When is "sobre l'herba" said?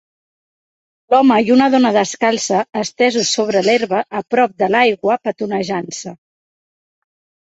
3.37-4.01